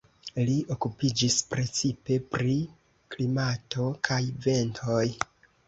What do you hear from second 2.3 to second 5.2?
pri klimato kaj ventoj.